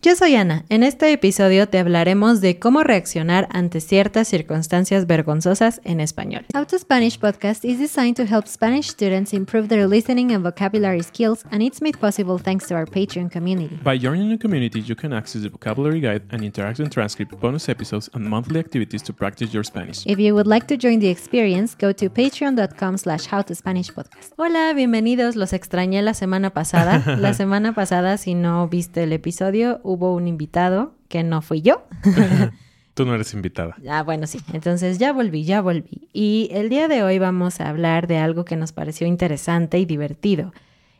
[0.00, 0.64] Yo soy Ana.
[0.68, 6.46] En este episodio te hablaremos de cómo reaccionar ante ciertas circunstancias vergonzosas en español.
[6.54, 11.02] How to Spanish podcast is designed to help Spanish students improve their listening and vocabulary
[11.02, 13.76] skills, and it's made possible thanks to our Patreon community.
[13.82, 18.08] By joining the community, you can access the vocabulary guide and interactive transcript, bonus episodes,
[18.14, 20.06] and monthly activities to practice your Spanish.
[20.06, 24.34] If you would like to join the experience, go to patreon.com slash howtospanishpodcast.
[24.36, 25.34] Hola, bienvenidos.
[25.34, 27.02] Los extrañé la semana pasada.
[27.18, 31.82] la semana pasada, si no viste el episodio, hubo un invitado que no fui yo.
[32.94, 33.76] Tú no eres invitada.
[33.88, 34.38] Ah, bueno, sí.
[34.52, 36.08] Entonces ya volví, ya volví.
[36.12, 39.86] Y el día de hoy vamos a hablar de algo que nos pareció interesante y
[39.86, 40.52] divertido.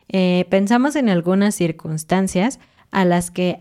[0.07, 3.59] Eh, pensamos en algunas circunstancias a las que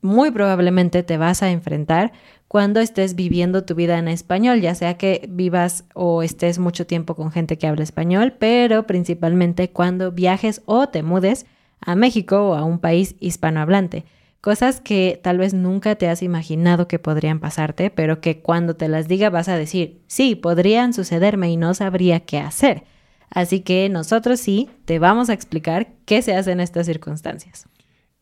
[0.00, 2.12] muy probablemente te vas a enfrentar
[2.48, 7.14] cuando estés viviendo tu vida en español, ya sea que vivas o estés mucho tiempo
[7.14, 11.46] con gente que habla español, pero principalmente cuando viajes o te mudes
[11.80, 14.04] a México o a un país hispanohablante.
[14.42, 18.88] Cosas que tal vez nunca te has imaginado que podrían pasarte, pero que cuando te
[18.88, 22.82] las diga vas a decir, sí, podrían sucederme y no sabría qué hacer.
[23.30, 27.68] Así que nosotros sí te vamos a explicar qué se hace en estas circunstancias.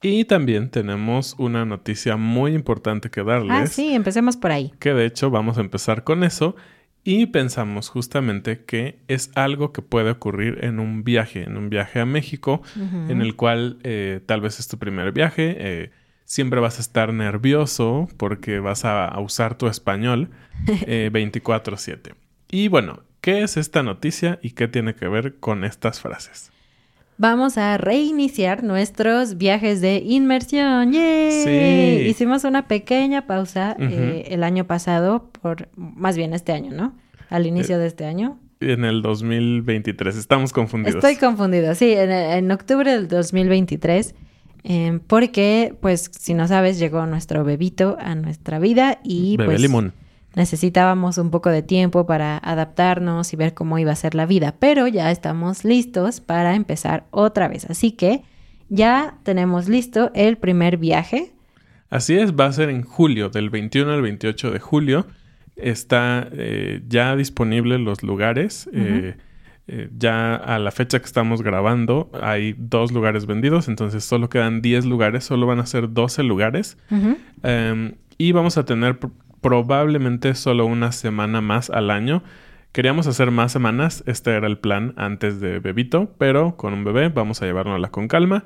[0.03, 3.57] Y también tenemos una noticia muy importante que darles.
[3.57, 4.73] Ah, sí, empecemos por ahí.
[4.79, 6.55] Que de hecho vamos a empezar con eso.
[7.03, 11.99] Y pensamos justamente que es algo que puede ocurrir en un viaje, en un viaje
[11.99, 12.61] a México,
[13.09, 15.57] en el cual eh, tal vez es tu primer viaje.
[15.59, 15.91] Eh,
[16.31, 20.31] siempre vas a estar nervioso porque vas a, usar tu español
[20.65, 22.13] 24/7.
[22.13, 22.15] Eh,
[22.53, 26.53] y bueno, ¿qué es esta noticia y qué tiene que ver con estas frases?
[27.19, 30.93] Vamos a reiniciar nuestros viajes de inmersión.
[30.93, 31.33] ¡Yay!
[32.03, 32.09] Sí.
[32.09, 36.95] Hicimos una pequeña pausa eh, el año pasado, por más bien este año, ¿no?
[37.29, 38.39] Al inicio de este año.
[38.61, 41.03] En el 2023, estamos confundidos.
[41.05, 44.15] Estoy confundido, sí, en, en octubre del 2023
[44.63, 49.61] Em, porque, pues, si no sabes, llegó nuestro bebito a nuestra vida y pues
[50.37, 54.55] necesitábamos un poco de tiempo para adaptarnos y ver cómo iba a ser la vida.
[54.59, 57.69] Pero ya estamos listos para empezar otra vez.
[57.69, 58.23] Así que
[58.69, 61.33] ya tenemos listo el primer viaje.
[61.89, 65.07] Así es, va a ser en julio, del 21 al 28 de julio.
[65.57, 68.71] Está eh, ya disponible los lugares.
[68.73, 69.17] Eh,
[69.97, 74.87] ya a la fecha que estamos grabando hay dos lugares vendidos, entonces solo quedan 10
[74.87, 76.77] lugares, solo van a ser 12 lugares.
[77.43, 78.99] Em, y vamos a tener
[79.41, 82.23] probablemente solo una semana más al año.
[82.73, 87.09] Queríamos hacer más semanas, este era el plan antes de Bebito, pero con un bebé
[87.09, 88.45] vamos a llevárnosla con calma.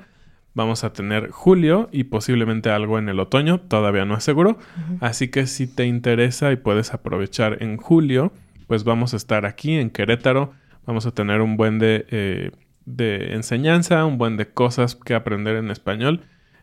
[0.53, 4.57] Vamos a tener julio y posiblemente algo en el otoño, todavía no es seguro.
[5.01, 8.31] Así que si te interesa y puedes aprovechar en julio,
[8.67, 10.53] pues vamos a estar aquí en Querétaro
[10.85, 12.51] Vamos a tener un buen de, eh,
[12.85, 16.21] de enseñanza, un buen de cosas que aprender en español.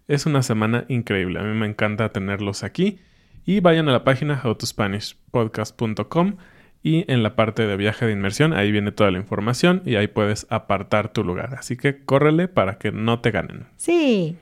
[0.09, 1.41] Es una semana increíble.
[1.41, 2.99] A mí me encanta tenerlos aquí.
[3.45, 6.37] Y vayan a la página howtospanishpodcast.com
[6.83, 10.09] y en la parte de viaje de inmersión ahí viene toda la información y ahí
[10.09, 11.55] puedes apartar tu lugar.
[11.55, 13.67] Así que córrele para que no te ganen.
[13.77, 14.37] Sí.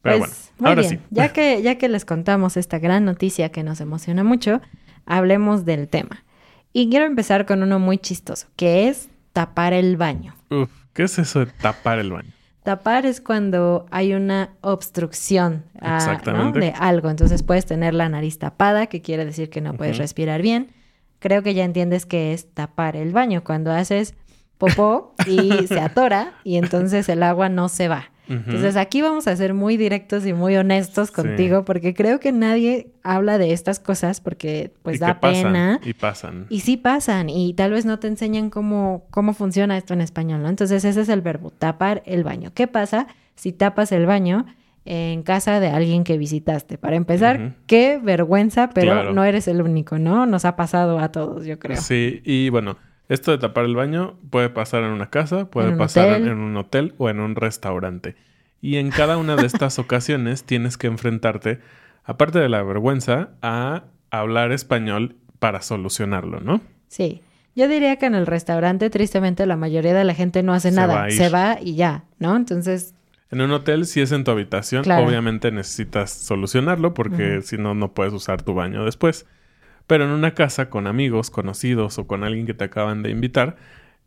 [0.00, 0.98] Pero pues, bueno, ahora sí.
[1.10, 4.60] Ya que, ya que les contamos esta gran noticia que nos emociona mucho,
[5.06, 6.24] hablemos del tema.
[6.72, 10.34] Y quiero empezar con uno muy chistoso, que es tapar el baño.
[10.50, 12.30] Uf, ¿qué es eso de tapar el baño?
[12.62, 16.20] Tapar es cuando hay una obstrucción ah,
[16.54, 17.10] de algo.
[17.10, 20.70] Entonces puedes tener la nariz tapada, que quiere decir que no puedes respirar bien.
[21.18, 23.42] Creo que ya entiendes que es tapar el baño.
[23.42, 24.14] Cuando haces
[24.58, 28.11] popó y se atora y entonces el agua no se va.
[28.32, 32.88] Entonces aquí vamos a ser muy directos y muy honestos contigo porque creo que nadie
[33.02, 35.80] habla de estas cosas porque pues da pena.
[35.84, 36.46] Y pasan.
[36.48, 40.42] Y sí pasan y tal vez no te enseñan cómo, cómo funciona esto en español,
[40.42, 40.48] ¿no?
[40.48, 42.52] Entonces ese es el verbo, tapar el baño.
[42.54, 44.46] ¿Qué pasa si tapas el baño?
[44.84, 46.78] en casa de alguien que visitaste.
[46.78, 50.26] Para empezar, qué vergüenza, pero no eres el único, ¿no?
[50.26, 51.76] Nos ha pasado a todos, yo creo.
[51.76, 52.76] Sí, y bueno,
[53.12, 56.94] esto de tapar el baño puede pasar en una casa, puede pasar en un hotel
[56.96, 58.16] o en un restaurante.
[58.62, 61.60] Y en cada una de estas ocasiones tienes que enfrentarte,
[62.04, 66.62] aparte de la vergüenza, a hablar español para solucionarlo, ¿no?
[66.88, 67.20] Sí.
[67.54, 71.10] Yo diría que en el restaurante, tristemente, la mayoría de la gente no hace nada.
[71.10, 72.34] Se va y ya, ¿no?
[72.34, 72.94] Entonces.
[73.30, 77.92] En un hotel, si es en tu habitación, obviamente necesitas solucionarlo porque si no, no
[77.92, 79.26] puedes usar tu baño después.
[79.86, 83.56] Pero en una casa con amigos, conocidos o con alguien que te acaban de invitar,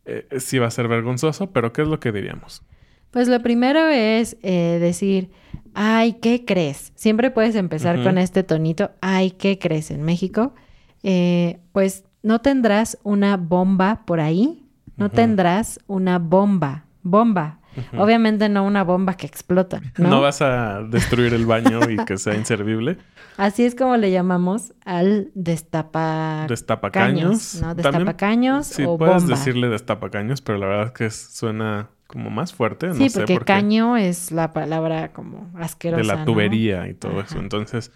[0.06, 2.64] eh, sí va a ser vergonzoso, pero ¿qué es lo que diríamos?
[3.12, 5.32] Pues lo primero es eh, decir,
[5.74, 6.92] ay, ¿qué crees?
[6.96, 10.54] Siempre puedes empezar con este tonito, ay, ¿qué crees en México?
[11.02, 14.66] Eh, pues no tendrás una bomba por ahí,
[14.98, 17.60] no tendrás una bomba, bomba.
[17.98, 20.10] Obviamente no una bomba que explota, ¿no?
[20.10, 20.22] ¿No?
[20.22, 22.98] vas a destruir el baño y que sea inservible.
[23.38, 27.62] Así es como le llamamos al destapacaños, Destapacaños.
[27.62, 27.76] ¿no?
[27.76, 29.36] Destapacaños Sí, o puedes bomba.
[29.38, 32.94] decirle destapacaños, pero la verdad es que suena como más fuerte.
[32.94, 33.54] Sí, no sé porque por qué.
[33.54, 36.26] caño es la palabra como asquerosa, de la ¿no?
[36.26, 37.40] tubería y todo eso.
[37.40, 37.92] Entonces,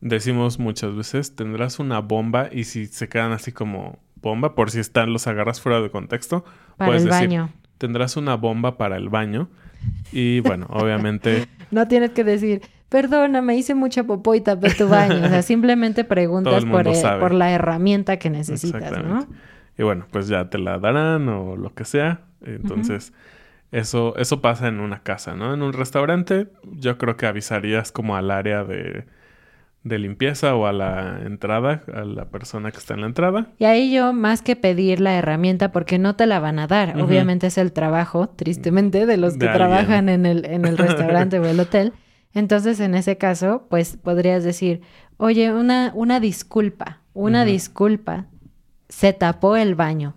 [0.00, 4.80] decimos muchas veces, tendrás una bomba y si se quedan así como bomba, por si
[4.80, 6.44] están, los agarras fuera de contexto,
[6.76, 7.52] Para puedes el decir, baño.
[7.78, 9.48] Tendrás una bomba para el baño.
[10.12, 14.88] Y bueno, obviamente, No tienes que decir, perdona, me hice mucha popó y tapé tu
[14.88, 15.24] baño.
[15.24, 19.26] O sea, simplemente preguntas el por, la herramienta que necesitas, ¿no?
[19.76, 22.22] Y bueno, pues ya te la darán o lo que sea.
[22.44, 23.12] Entonces,
[23.70, 25.54] eso, eso pasa en una casa, ¿no?
[25.54, 29.04] En un restaurante, yo creo que avisarías como al área de,
[29.88, 33.48] de limpieza o a la entrada, a la persona que está en la entrada.
[33.58, 37.00] Y ahí yo, más que pedir la herramienta, porque no te la van a dar,
[37.00, 41.46] obviamente es el trabajo, tristemente, de los que trabajan en el, en el restaurante o
[41.46, 41.92] el hotel.
[42.34, 44.82] Entonces, en ese caso, pues podrías decir,
[45.16, 48.26] oye, una, una disculpa, una disculpa,
[48.88, 50.14] se tapó el baño.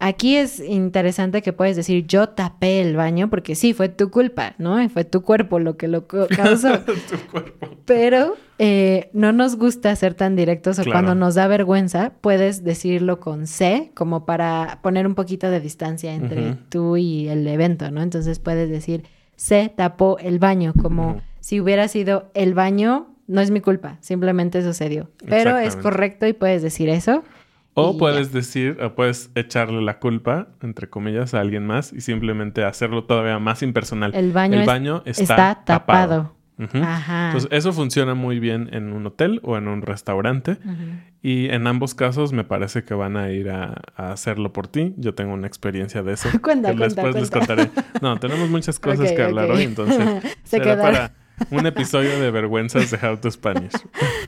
[0.00, 4.54] Aquí es interesante que puedes decir, yo tapé el baño, porque sí, fue tu culpa,
[4.58, 4.88] ¿no?
[4.90, 6.78] Fue tu cuerpo lo que lo causó.
[6.86, 6.92] tu
[7.32, 7.68] cuerpo.
[7.84, 10.94] Pero eh, no nos gusta ser tan directos o Claro.
[10.94, 16.14] cuando nos da vergüenza, puedes decirlo con C, como para poner un poquito de distancia
[16.14, 16.58] entre Ujú.
[16.68, 18.00] tú y el evento, ¿no?
[18.00, 19.02] Entonces puedes decir,
[19.34, 24.62] se tapó el baño, como si hubiera sido el baño, no es mi culpa, simplemente
[24.62, 25.10] sucedió.
[25.28, 27.24] Pero es correcto y puedes decir eso.
[27.78, 27.98] O ya.
[27.98, 33.04] puedes decir, o puedes echarle la culpa, entre comillas, a alguien más y simplemente hacerlo
[33.04, 34.14] todavía más impersonal.
[34.14, 36.34] El baño, El es- baño está, está, tapado.
[36.60, 37.26] Ajá.
[37.26, 40.56] Entonces, eso funciona muy bien en un hotel o en un restaurante.
[41.22, 44.92] Y en ambos casos me parece que van a ir a, a hacerlo por ti.
[44.96, 46.28] Yo tengo una experiencia de eso.
[46.42, 47.54] Cuenta, que cuenta, después les cuenta.
[47.54, 47.70] contaré.
[48.02, 49.96] No, tenemos muchas cosas que hablar hoy, entonces
[50.42, 50.82] Se será quedaron.
[50.94, 51.12] para
[51.50, 53.72] un episodio de vergüenzas de How to Spanish.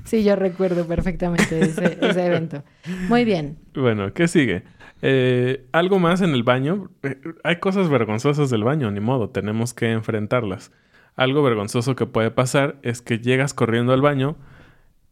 [0.05, 2.63] Sí, yo recuerdo perfectamente ese, ese evento.
[3.09, 3.59] Muy bien.
[3.75, 4.65] Bueno, ¿qué sigue?
[5.03, 6.91] Eh, algo más en el baño.
[7.03, 10.73] Eh, hay cosas vergonzosas del baño, ni modo, tenemos que enfrentarlas.
[11.17, 14.37] Algo vergonzoso que puede pasar es que llegas corriendo al baño,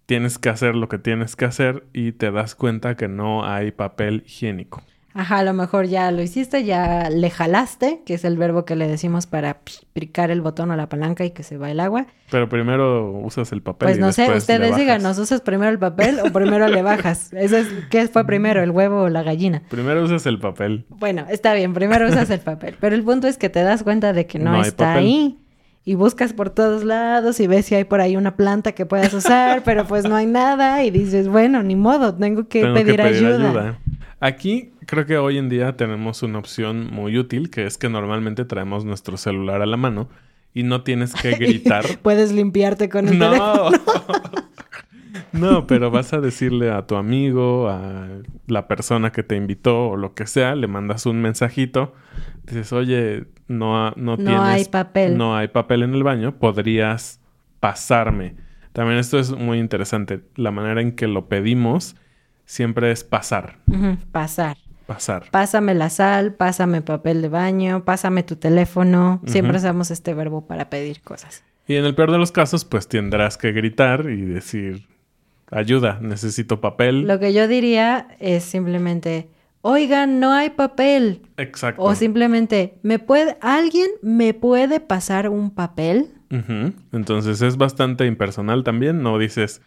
[0.07, 3.73] tienes que hacer lo que tienes que hacer y te das cuenta que no hay
[3.73, 4.83] papel higiénico.
[5.15, 8.77] Ajá, a lo mejor ya lo hiciste, ya le jalaste, que es el verbo que
[8.77, 9.59] le decimos para
[9.93, 12.07] picar el botón o la palanca y que se va el agua.
[12.31, 13.87] Pero primero usas el papel.
[13.87, 17.33] Pues y no sé, ustedes díganos, ¿usas primero el papel o primero le bajas?
[17.33, 19.63] Eso es, ¿Qué fue primero, el huevo o la gallina?
[19.71, 20.85] Primero usas el papel.
[20.89, 24.13] Bueno, está bien, primero usas el papel, pero el punto es que te das cuenta
[24.13, 25.05] de que no, está papel.
[25.05, 25.39] ahí.
[25.85, 29.15] Y buscas por todos lados y ves si hay por ahí una planta que puedas
[29.15, 32.97] usar, pero pues no hay nada y dices, bueno, ni modo, tengo que, Tengo pedir,
[32.97, 33.49] que pedir ayuda.
[33.49, 33.79] ayuda.
[34.21, 38.45] Aquí creo que hoy en día tenemos una opción muy útil, que es que normalmente
[38.45, 40.09] traemos nuestro celular a la mano
[40.53, 41.85] y no tienes que gritar.
[42.03, 43.71] Puedes limpiarte con el teléfono.
[45.33, 45.67] no.
[45.67, 48.09] Pero vas a decirle a tu amigo, a
[48.47, 51.95] la persona que te invitó o lo que sea, le mandas un mensajito.
[52.45, 54.41] Dices, oye, no, no, No tienes...
[54.41, 55.17] hay papel.
[55.17, 56.39] No hay papel en el baño.
[56.39, 57.21] Podrías
[57.61, 58.37] pasarme.
[58.73, 60.21] También esto es muy interesante.
[60.37, 61.97] La manera en que lo pedimos
[62.45, 63.59] siempre es pasar.
[64.13, 64.57] Pasar.
[64.87, 65.25] Pasar.
[65.31, 69.21] Pásame la sal, pásame papel de baño, pásame tu teléfono.
[69.27, 71.45] Siempre usamos este verbo para pedir cosas.
[71.67, 74.87] Y en el peor de los casos, pues tendrás que gritar y decir,
[75.51, 77.03] ayuda, necesito papel.
[77.07, 79.29] Lo que yo diría es simplemente,
[79.63, 81.23] oigan, no hay papel.
[81.37, 81.83] Exacto.
[81.83, 86.11] O simplemente, ¿me puede, alguien me puede pasar un papel?
[86.93, 89.03] Entonces es bastante impersonal también.
[89.03, 89.63] No dices,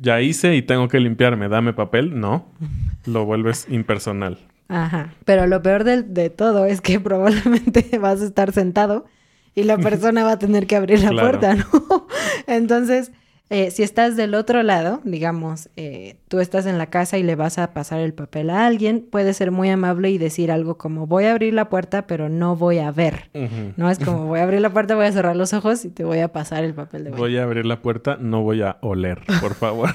[0.00, 2.18] ya hice y tengo que limpiarme, dame papel.
[2.20, 2.46] No,
[3.06, 4.38] lo vuelves impersonal.
[4.68, 5.14] Ajá.
[5.24, 9.06] Pero lo peor de, todo es que probablemente vas a estar sentado
[9.54, 11.28] y la persona va a tener que abrir la Claro.
[11.40, 12.06] puerta, ¿no?
[12.46, 13.12] Entonces,
[13.50, 17.34] eh, si estás del otro lado, digamos, eh, tú estás en la casa y le
[17.34, 21.06] vas a pasar el papel a alguien, puedes ser muy amable y decir algo como,
[21.06, 23.30] voy a abrir la puerta, pero no voy a ver.
[23.76, 26.04] No es como, voy a abrir la puerta, voy a cerrar los ojos y te
[26.04, 27.22] voy a pasar el papel de baño.
[27.22, 29.88] Voy a abrir la puerta, no voy a oler, por favor.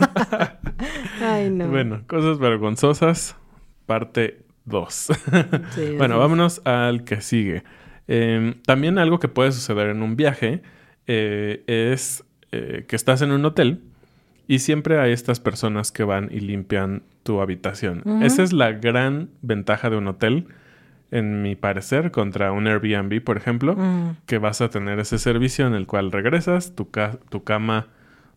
[1.22, 1.67] Ay, no.
[1.69, 3.36] Bueno, cosas vergonzosas,
[3.86, 4.93] parte 2.
[5.75, 6.19] Sí, bueno, es.
[6.19, 7.63] vámonos al que sigue.
[8.07, 10.62] Eh, también algo que puede suceder en un viaje
[11.07, 13.81] eh, es eh, que estás en un hotel
[14.48, 18.03] y siempre hay estas personas que van y limpian tu habitación.
[18.22, 20.48] Esa es la gran ventaja de un hotel.
[21.12, 24.15] en mi parecer, contra un Airbnb, por ejemplo, Mm.
[24.25, 27.89] que vas a tener ese servicio en el cual regresas, tu, ca- tu cama,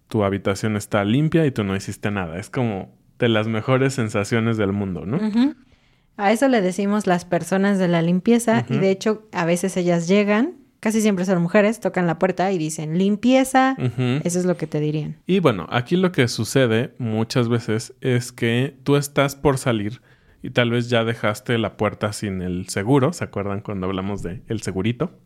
[0.09, 2.39] tu habitación está limpia y tú no hiciste nada.
[2.39, 5.19] Es como de las mejores sensaciones del mundo, ¿no?
[6.19, 10.07] A eso le decimos las personas de la limpieza y de hecho a veces ellas
[10.07, 13.77] llegan, casi siempre son mujeres, tocan la puerta y dicen limpieza.
[14.25, 15.17] Eso es lo que te dirían.
[15.27, 20.01] Y bueno, aquí lo que sucede muchas veces es que tú estás por salir
[20.43, 23.13] y tal vez ya dejaste la puerta sin el seguro.
[23.13, 25.19] ¿Se acuerdan cuando hablamos de el segurito?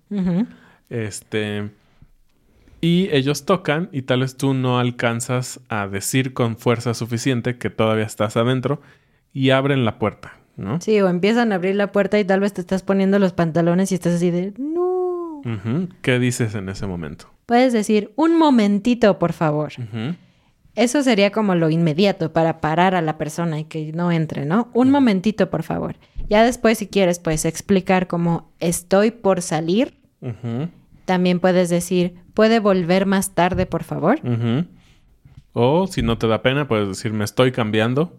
[0.88, 1.70] Este.
[2.80, 7.68] Y ellos tocan y tal vez tú no alcanzas a decir con fuerza suficiente que
[7.68, 8.80] todavía estás adentro
[9.34, 10.80] y abren la puerta, ¿no?
[10.80, 13.92] Sí, o empiezan a abrir la puerta y tal vez te estás poniendo los pantalones
[13.92, 14.79] y estás así de no.
[16.02, 17.26] ¿Qué dices en ese momento?
[17.46, 19.72] Puedes decir un momentito, por favor.
[20.76, 24.70] Eso sería como lo inmediato para parar a la persona y que no entre, ¿no?
[24.72, 25.96] Un momentito, por favor.
[26.28, 29.98] Ya después, si quieres, puedes explicar cómo estoy por salir.
[31.04, 34.20] También puedes decir, ¿puede volver más tarde, por favor?
[35.52, 38.16] O si no te da pena, puedes decir me estoy cambiando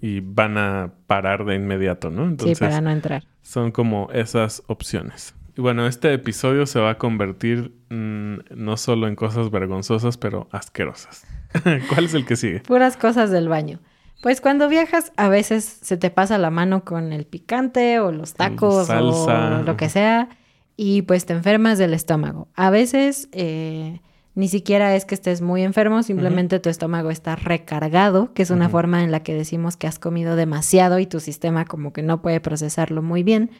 [0.00, 2.24] y van a parar de inmediato, ¿no?
[2.24, 3.24] Entonces, sí, para no entrar.
[3.42, 5.34] son como esas opciones.
[5.60, 10.48] Y bueno, este episodio se va a convertir mm, no solo en cosas vergonzosas, pero
[10.52, 11.26] asquerosas.
[11.90, 12.60] ¿Cuál es el que sigue?
[12.60, 13.78] Puras cosas del baño.
[14.22, 18.32] Pues cuando viajas, a veces se te pasa la mano con el picante o los
[18.32, 19.58] tacos salsa.
[19.58, 20.30] o lo que sea
[20.78, 22.48] y pues te enfermas del estómago.
[22.54, 24.00] A veces eh,
[24.34, 28.70] ni siquiera es que estés muy enfermo, simplemente tu estómago está recargado, que es una
[28.70, 32.22] forma en la que decimos que has comido demasiado y tu sistema como que no
[32.22, 33.50] puede procesarlo muy bien.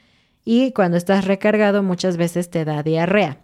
[0.44, 3.38] Y cuando estás recargado muchas veces te da diarrea.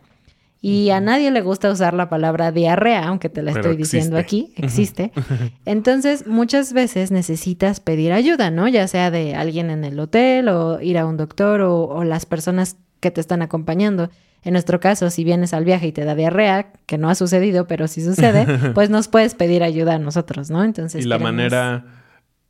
[0.62, 4.18] Y a nadie le gusta usar la palabra diarrea, aunque te la Pero estoy diciendo
[4.18, 4.52] existe.
[4.56, 5.12] aquí, existe.
[5.64, 8.66] Entonces, muchas veces necesitas pedir ayuda, ¿no?
[8.66, 12.26] Ya sea de alguien en el hotel o ir a un doctor o, o las
[12.26, 14.10] personas que te están acompañando.
[14.42, 17.66] En nuestro caso, si vienes al viaje y te da diarrea, que no ha sucedido,
[17.68, 20.64] pero sí sucede, pues nos puedes pedir ayuda a nosotros, ¿no?
[20.64, 21.84] Entonces, y la queremos- manera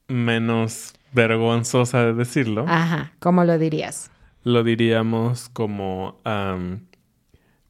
[0.08, 4.10] menos vergonzosa de decirlo, Ajá, ¿cómo lo dirías?
[4.46, 6.20] Lo diríamos como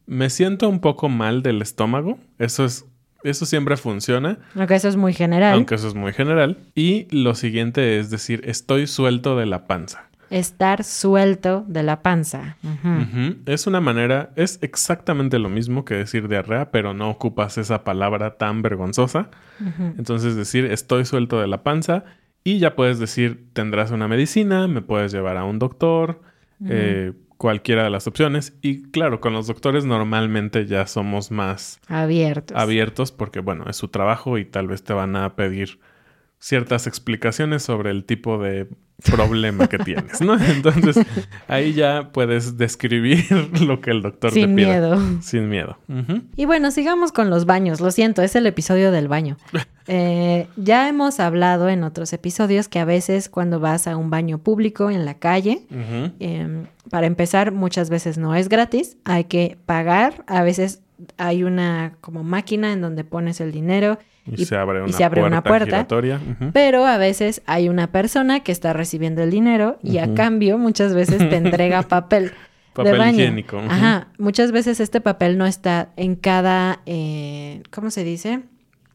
[0.04, 2.18] me siento un poco mal del estómago.
[2.38, 2.84] Eso es,
[3.24, 5.54] eso siempre funciona, Aunque eso es muy general.
[5.54, 6.58] aunque eso es muy general.
[6.74, 10.10] Y lo siguiente es decir, estoy suelto de la panza.
[10.28, 12.58] Estar suelto de la panza.
[13.46, 18.36] Es una manera, es exactamente lo mismo que decir diarrea, pero no ocupas esa palabra
[18.36, 19.30] tan vergonzosa.
[19.96, 22.04] Entonces decir estoy suelto de la panza
[22.44, 26.20] y ya puedes decir tendrás una medicina, me puedes llevar a un doctor,
[26.68, 28.56] eh, cualquiera de las opciones.
[28.62, 32.56] Y claro, con los doctores normalmente ya somos más Abiertos.
[32.56, 35.78] abiertos porque bueno, es su trabajo y tal vez te van a pedir
[36.38, 38.68] ciertas explicaciones sobre el tipo de
[39.04, 40.38] problema que tienes, ¿no?
[40.42, 40.98] Entonces
[41.48, 43.24] ahí ya puedes describir
[43.60, 44.68] lo que el doctor te Sin pida.
[44.68, 44.98] miedo.
[45.20, 45.78] Sin miedo.
[46.36, 47.80] Y bueno, sigamos con los baños.
[47.80, 49.36] Lo siento, es el episodio del baño.
[49.88, 54.38] Eh, ya hemos hablado en otros episodios que a veces cuando vas a un baño
[54.38, 55.64] público en la calle,
[56.18, 60.24] eh, para empezar, muchas veces no es gratis, hay que pagar.
[60.26, 60.82] A veces
[61.18, 64.92] hay una como máquina en donde pones el dinero, Y, Y- se abre y una
[64.92, 65.86] se abre puerta, una puerta.
[66.52, 70.94] pero a veces hay una persona que está recibiendo el dinero y a cambio muchas
[70.94, 72.32] veces te entrega papel.
[72.72, 73.12] Papel de baño.
[73.22, 73.56] higiénico.
[73.56, 73.66] ujú.
[73.70, 78.42] Ajá, muchas veces este papel no está en cada, eh, ¿cómo se dice?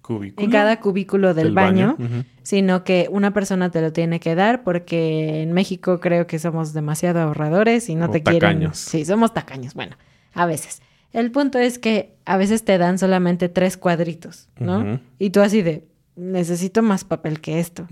[0.04, 0.46] Cubículo.
[0.46, 1.98] En cada cubículo del, baño,
[2.44, 6.74] sino que una persona te lo tiene que dar porque en México creo que somos
[6.74, 8.40] demasiado ahorradores y no O te quieren.
[8.42, 8.78] tacaños.
[8.78, 9.96] Sí, somos tacaños, bueno,
[10.36, 10.82] a veces.
[11.14, 15.00] El punto es que a veces te dan solamente tres cuadritos, ¿no?
[15.20, 15.84] Y tú así de,
[16.16, 17.88] necesito más papel que esto.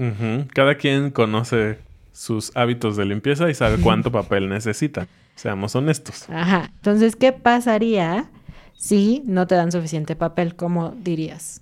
[0.54, 1.80] Cada quien conoce
[2.12, 5.08] sus hábitos de limpieza y sabe cuánto papel necesita.
[5.36, 6.30] Seamos honestos.
[6.30, 6.72] Ajá.
[6.76, 8.30] Entonces, ¿qué pasaría
[8.74, 10.56] si no te dan suficiente papel?
[10.56, 11.62] ¿Cómo dirías?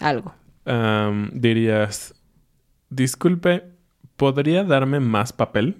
[0.00, 0.34] Algo.
[1.32, 2.14] Dirías,
[2.88, 3.64] disculpe,
[4.16, 5.76] ¿podría darme más papel?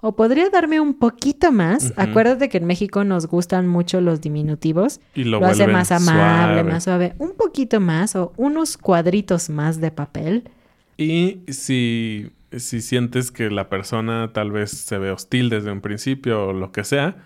[0.00, 1.84] O podría darme un poquito más.
[1.90, 1.94] Ujú.
[1.96, 5.00] Acuérdate que en México nos gustan mucho los diminutivos.
[5.14, 6.64] Y lo, Lo, hace más amable, suave.
[6.64, 7.14] más suave.
[7.18, 10.50] Un poquito más o unos cuadritos más de papel.
[10.98, 16.46] Y si, si sientes que la persona tal vez se ve hostil desde un principio
[16.48, 17.16] o lo que sea,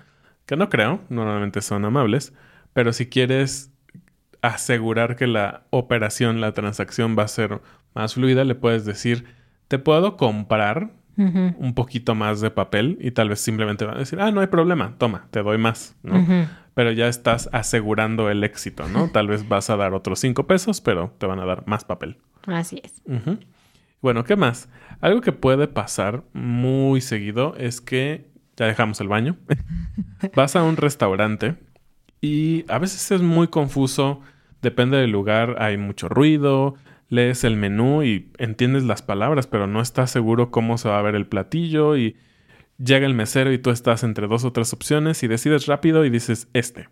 [0.47, 2.33] que no creo, normalmente son amables,
[2.73, 3.71] pero si quieres
[4.43, 7.61] asegurar que la operación, la transacción va a ser
[7.95, 9.27] más fluida, le puedes decir,
[9.69, 10.91] te puedo comprar
[11.59, 14.47] Un poquito más de papel y tal vez simplemente va a decir, ah, no hay
[14.47, 16.25] problema, toma, te doy más, ¿no?
[16.75, 19.09] Pero ya estás asegurando el éxito, ¿no?
[19.13, 22.17] Tal vez vas a dar otros cinco pesos, pero te van a dar más papel.
[22.47, 23.03] Así es.
[24.01, 24.71] Bueno, ¿qué más?
[25.01, 29.37] Algo que puede pasar muy seguido es que ya dejamos el baño.
[30.35, 31.57] Vas a un restaurante
[32.21, 34.21] y a veces es muy confuso,
[34.63, 36.75] depende del lugar, hay mucho ruido,
[37.11, 41.03] lees el menú y entiendes las palabras, pero no estás seguro cómo se va a
[41.03, 42.17] ver el platillo y
[42.79, 46.11] llega el mesero y tú estás entre dos o tres opciones y decides rápido y
[46.11, 46.89] dices este.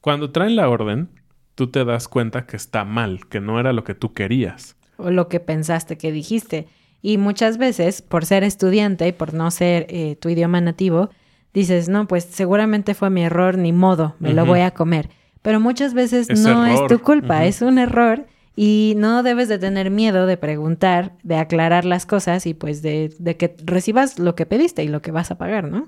[0.00, 1.08] Cuando traen la orden,
[1.54, 4.76] tú te das cuenta que está mal, que no era lo que tú querías.
[4.96, 6.68] O lo que pensaste que dijiste.
[7.00, 11.10] Y muchas veces, por ser estudiante y por no ser eh, tu idioma nativo,
[11.54, 15.08] dices, no, pues seguramente fue mi error, ni modo, me lo voy a comer.
[15.40, 16.84] Pero muchas veces Es no error.
[16.84, 18.26] es tu culpa, es un error
[18.60, 23.14] y no debes de tener miedo de preguntar, de aclarar las cosas y pues de,
[23.20, 25.86] de que recibas lo que pediste y lo que vas a pagar, ¿no?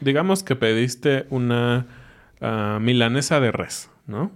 [0.00, 1.86] Digamos que pediste una
[2.40, 4.30] ah, milanesa de res, ¿no?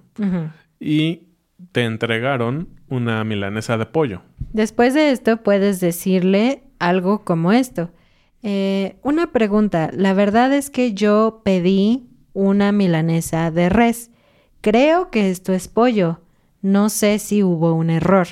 [0.78, 1.22] Y
[1.72, 4.20] te entregaron una milanesa de pollo.
[4.52, 7.92] Después de esto puedes decirle algo como esto.
[8.42, 14.10] Eh, una pregunta, la verdad es que yo pedí una milanesa de res.
[14.60, 16.20] Creo que esto es pollo.
[16.62, 18.28] No sé si hubo un error.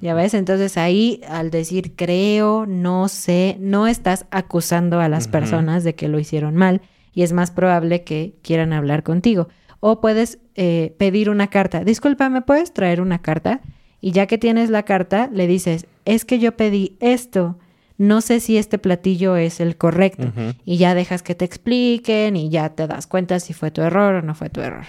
[0.00, 5.84] Ya ves, entonces ahí al decir creo, no sé, no estás acusando a las personas
[5.84, 6.80] de que lo hicieron mal
[7.12, 9.48] y es más probable que quieran hablar contigo.
[9.80, 11.84] O puedes eh, pedir una carta.
[11.84, 13.60] Disculpa, ¿me puedes traer una carta?
[14.00, 17.58] Y ya que tienes la carta, le dices, es que yo pedí esto.
[17.96, 20.32] No sé si este platillo es el correcto.
[20.64, 24.16] Y ya dejas que te expliquen y ya te das cuenta si fue tu error
[24.16, 24.86] o no fue tu error.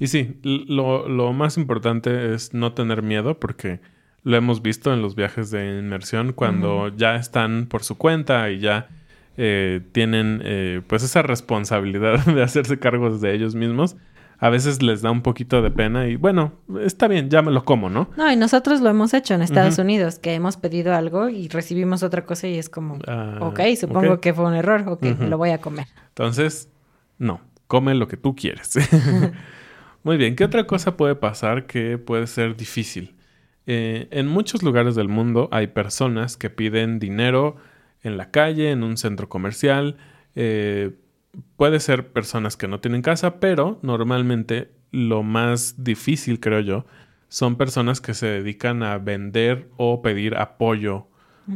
[0.00, 3.80] Y sí, lo, lo más importante es no tener miedo porque
[4.22, 8.58] lo hemos visto en los viajes de inmersión cuando ya están por su cuenta y
[8.58, 8.88] ya
[9.36, 13.96] eh, tienen eh, pues esa responsabilidad de hacerse cargos de ellos mismos.
[14.38, 17.62] A veces les da un poquito de pena y bueno, está bien, ya me lo
[17.66, 18.08] como, ¿no?
[18.16, 19.78] No, y nosotros lo hemos hecho en Estados.
[19.78, 24.18] Unidos, que hemos pedido algo y recibimos otra cosa y es como, Ah, ok, supongo
[24.18, 25.88] que fue un error, ok, me lo voy a comer.
[26.08, 26.70] Entonces,
[27.18, 28.78] no, come lo que tú quieres.
[30.02, 33.16] Muy bien, ¿qué otra cosa puede pasar que puede ser difícil?
[33.66, 37.56] Eh, en muchos lugares del mundo hay personas que piden dinero
[38.02, 39.96] en la calle, en un centro comercial.
[40.34, 40.92] eh,
[41.56, 46.86] puede ser personas que no tienen casa, pero normalmente lo más difícil, creo yo,
[47.28, 51.08] son personas que se dedican a vender o pedir apoyo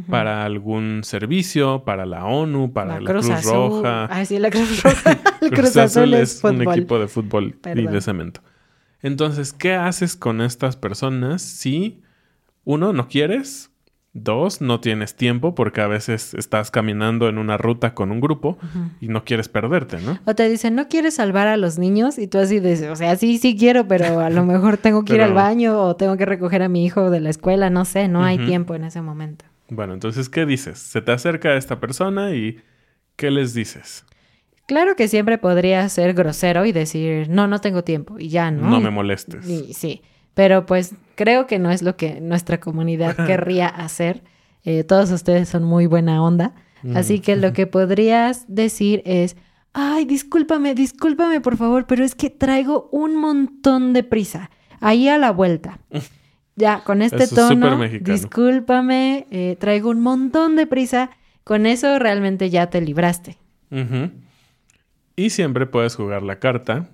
[0.09, 3.53] para algún servicio, para la ONU, para la, Cruz, Azul.
[3.53, 4.05] Roja.
[4.05, 5.19] Ah, sí, la Cruz Roja.
[5.41, 8.41] El Cruz, Azul es un equipo de fútbol y de cemento.
[9.01, 12.01] Entonces, ¿qué haces con estas personas si,
[12.63, 13.69] uno, no quieres?
[14.13, 18.57] Dos, no tienes tiempo porque a veces estás caminando en una ruta con un grupo
[19.01, 20.17] y no quieres perderte, ¿no?
[20.25, 22.17] O te dicen, ¿no quieres salvar a los niños?
[22.17, 25.15] Y tú así dices, o sea, sí, sí quiero, pero a lo mejor tengo que
[25.15, 28.07] ir al baño o tengo que recoger a mi hijo de la escuela, no sé,
[28.07, 29.43] no hay tiempo en ese momento.
[29.69, 30.77] Bueno, entonces, ¿qué dices?
[30.79, 32.59] Se te acerca esta persona y
[33.15, 34.05] ¿qué les dices?
[34.67, 38.69] Claro que siempre podría ser grosero y decir, no, no tengo tiempo y ya, ¿no?
[38.69, 39.47] No me molestes.
[39.47, 40.01] y- sí,
[40.33, 44.23] pero pues creo que no es lo que nuestra comunidad querría hacer.
[44.63, 46.53] Eh, todos ustedes son muy buena onda.
[46.95, 49.35] Así que lo que podrías decir es,
[49.73, 54.49] ay, discúlpame, discúlpame por favor, pero es que traigo un montón de prisa.
[54.79, 55.79] Ahí a la vuelta.
[56.55, 61.09] Ya, con este Eso tono, discúlpame, eh, traigo un montón de prisa.
[61.43, 63.37] Con eso realmente ya te libraste.
[65.17, 66.89] Y siempre puedes jugar la carta.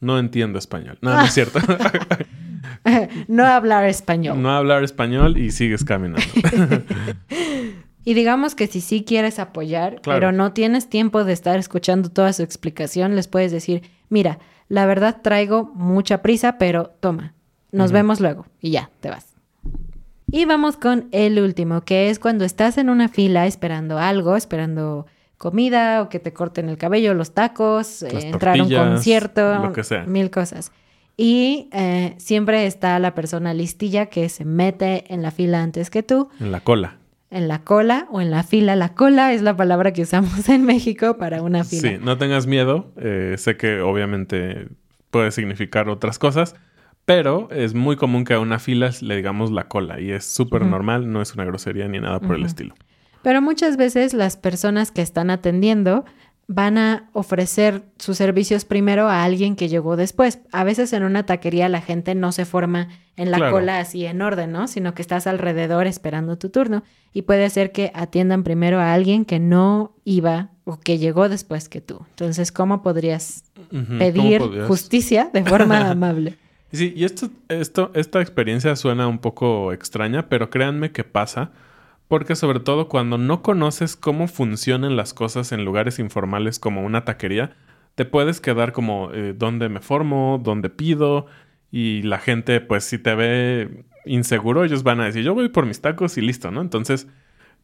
[0.00, 0.96] No entiendo español.
[1.02, 1.58] No, no es cierto.
[3.28, 4.40] no hablar español.
[4.40, 6.22] no hablar español y sigues caminando.
[8.02, 10.18] Y digamos que si sí quieres apoyar, Claro.
[10.18, 14.86] pero no tienes tiempo de estar escuchando toda su explicación, les puedes decir, mira, la
[14.86, 17.34] verdad traigo mucha prisa, pero toma,
[17.72, 19.26] nos vemos luego y ya, te vas.
[20.32, 25.06] Y vamos con el último, que es cuando estás en una fila esperando algo, esperando
[25.38, 29.72] comida o que te corten el cabello, los tacos, eh, entrar a un concierto, lo
[29.72, 30.04] que sea.
[30.04, 30.70] mil cosas.
[31.16, 36.02] Y eh, siempre está la persona listilla que se mete en la fila antes que
[36.02, 36.96] tú en la cola.
[37.30, 38.76] en la cola o en la fila.
[38.76, 41.88] La cola es la palabra que usamos en México para una fila.
[41.88, 42.92] Sí, no tengas miedo.
[42.96, 44.68] Eh, sé que obviamente
[45.10, 46.54] puede significar otras cosas,
[47.10, 50.64] pero es muy común que a una fila le digamos la cola y es súper
[50.64, 52.74] normal, no es una grosería ni nada por el estilo.
[53.22, 56.04] Pero muchas veces las personas que están atendiendo
[56.46, 60.38] van a ofrecer sus servicios primero a alguien que llegó después.
[60.52, 63.52] A veces en una taquería la gente no se forma en la Claro.
[63.56, 64.68] cola así en orden, ¿no?
[64.68, 69.24] Sino que estás alrededor esperando tu turno y puede ser que atiendan primero a alguien
[69.24, 72.06] que no iba o que llegó después que tú.
[72.10, 76.36] Entonces, ¿cómo podrías Ujú, ¿cómo pedir justicia de forma amable?
[76.72, 81.50] Sí, y esto, esto, esta experiencia suena un poco extraña, pero créanme que pasa,
[82.06, 87.04] porque sobre todo cuando no conoces cómo funcionan las cosas en lugares informales como una
[87.04, 87.56] taquería,
[87.96, 91.26] te puedes quedar como eh, dónde me formo, dónde pido,
[91.72, 95.66] y la gente, pues si te ve inseguro, ellos van a decir, yo voy por
[95.66, 96.60] mis tacos y listo, ¿no?
[96.60, 97.08] Entonces,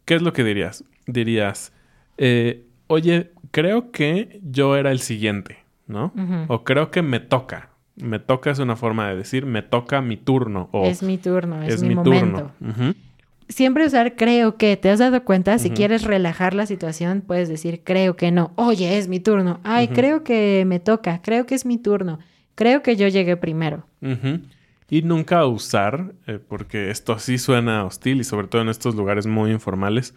[0.05, 0.85] ¿qué es lo que dirías?
[1.07, 1.73] Dirías,
[2.19, 6.13] eh, oye, creo que yo era el siguiente, ¿no?
[6.49, 7.71] O creo que me toca.
[7.97, 10.69] Me toca es una forma de decir, me toca mi turno.
[10.73, 12.53] O es mi turno, es, mi, momento.
[13.49, 15.59] Siempre usar creo que, ¿te has dado cuenta?
[15.59, 18.53] Si quieres relajar la situación, puedes decir creo que no.
[18.57, 19.61] Oye, es mi turno.
[19.63, 22.19] Ay, creo que me toca, creo que es mi turno.
[22.55, 23.87] Creo que yo llegué primero.
[24.89, 29.27] Y nunca usar, eh, porque esto sí suena hostil y sobre todo en estos lugares
[29.27, 30.15] muy informales,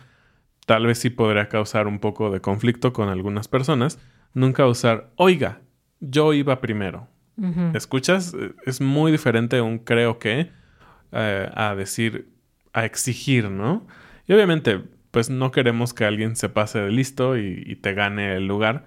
[0.65, 4.00] tal vez sí podría causar un poco de conflicto con algunas personas.
[4.34, 5.62] Nunca usar, oiga,
[6.00, 7.08] yo iba primero.
[7.73, 8.36] ¿Escuchas?
[8.65, 10.52] Es muy diferente un creo que
[11.12, 12.30] eh, a decir,
[12.73, 13.88] a exigir, ¿no?
[14.28, 18.47] Y obviamente, pues no queremos que alguien se pase de listo y te gane el
[18.47, 18.86] lugar,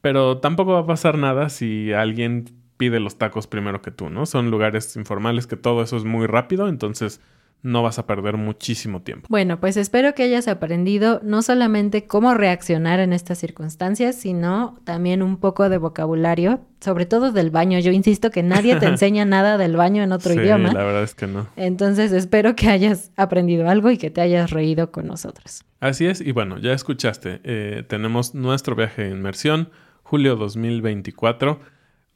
[0.00, 2.44] pero tampoco va a pasar nada si alguien
[2.76, 4.26] pide los tacos primero que tú, ¿no?
[4.26, 7.20] Son lugares informales que todo eso es muy rápido, entonces
[7.64, 9.26] no vas a perder muchísimo tiempo.
[9.30, 15.22] Bueno, pues espero que hayas aprendido no solamente cómo reaccionar en estas circunstancias, sino también
[15.22, 17.78] un poco de vocabulario, sobre todo del baño.
[17.78, 20.74] Yo insisto que nadie te enseña nada del baño en otro sí, idioma.
[20.74, 21.46] La verdad es que no.
[21.56, 25.64] Entonces espero que hayas aprendido algo y que te hayas reído con nosotros.
[25.80, 29.70] Así es, y bueno, ya escuchaste, eh, tenemos nuestro viaje de inmersión,
[30.02, 31.60] julio 2024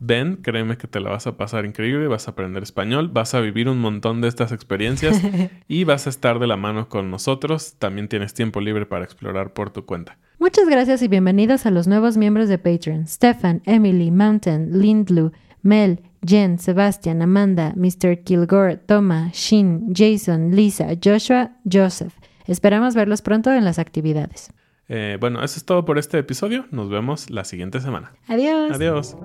[0.01, 3.41] Ven, créeme que te la vas a pasar increíble, vas a aprender español, vas a
[3.41, 5.21] vivir un montón de estas experiencias
[5.69, 7.75] y vas a estar de la mano con nosotros.
[7.79, 10.17] También tienes tiempo libre para explorar por tu cuenta.
[10.39, 13.09] Muchas gracias y bienvenidos a los nuevos miembros de Patreon.
[13.09, 15.33] Stefan, Emily, Mountain, Lindlu,
[15.63, 18.23] Mel, Jen, Sebastian, Amanda, Mr.
[18.23, 22.15] Kilgore, Toma, Shin, Jason, Lisa, Joshua, Joseph.
[22.47, 24.53] Esperamos verlos pronto en las actividades.
[24.89, 26.67] Eh, bueno, eso es todo por este episodio.
[26.71, 28.13] Nos vemos la siguiente semana.
[28.29, 28.71] Adiós.
[28.73, 29.17] Adiós.